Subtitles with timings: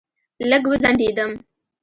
[0.49, 1.31] لږ وځنډېدم.